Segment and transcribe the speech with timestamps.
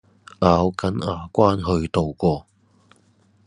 [0.03, 0.07] 咬緊
[1.05, 2.47] 牙關去渡過